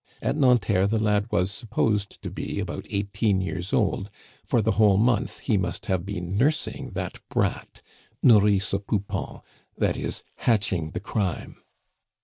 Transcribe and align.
At 0.19 0.35
Nanterre 0.35 0.87
the 0.87 0.97
lad 0.97 1.27
was 1.31 1.51
supposed 1.51 2.23
to 2.23 2.31
be 2.31 2.59
about 2.59 2.87
eighteen 2.89 3.39
years 3.39 3.71
old, 3.71 4.09
for 4.43 4.59
the 4.63 4.71
whole 4.71 4.97
month 4.97 5.37
he 5.41 5.57
must 5.57 5.85
have 5.85 6.07
been 6.07 6.35
nursing 6.35 6.89
that 6.95 7.19
brat 7.29 7.83
(nourri 8.23 8.57
ce 8.59 8.81
poupon, 8.87 9.43
i.e. 9.79 10.09
hatching 10.37 10.89
the 10.89 10.99
crime). 10.99 11.57